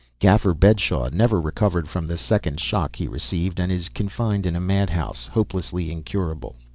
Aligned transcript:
Gaffer 0.17 0.55
Bedshaw 0.55 1.11
never 1.13 1.39
recovered 1.39 1.87
from 1.87 2.07
the 2.07 2.17
second 2.17 2.59
shock 2.59 2.95
he 2.95 3.07
received, 3.07 3.59
and 3.59 3.71
is 3.71 3.87
confined 3.87 4.47
in 4.47 4.55
a 4.55 4.59
madhouse, 4.59 5.27
hopelessly 5.27 5.91
incurable. 5.91 6.55